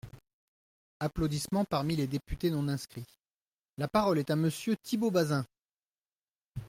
(Applaudissements 0.99 1.63
parmi 1.63 1.95
les 1.95 2.07
députés 2.07 2.49
non 2.49 2.67
inscrits.) 2.69 3.19
La 3.77 3.87
parole 3.87 4.17
est 4.17 4.31
à 4.31 4.35
Monsieur 4.35 4.75
Thibault 4.75 5.11
Bazin. 5.11 5.45